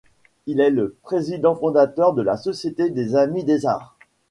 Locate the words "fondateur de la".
1.55-2.35